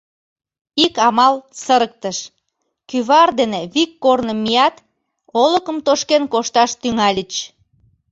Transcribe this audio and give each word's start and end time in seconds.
Ик 0.83 0.93
амал 1.07 1.35
сырыктыш: 1.63 2.17
кӱвар 2.89 3.29
дене 3.39 3.61
вик 3.73 3.91
корно 4.03 4.33
мият, 4.43 4.75
олыкым 5.43 5.77
тошкен 5.85 6.23
кошташ 6.33 6.71
тӱҥальыч. 6.81 7.33